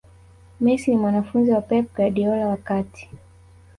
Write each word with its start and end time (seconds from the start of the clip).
messi 0.61 0.89
ni 0.91 0.97
mwanafunzi 0.97 1.51
wa 1.51 1.61
pep 1.61 1.95
guardiola 1.95 2.47
wakati 2.47 3.09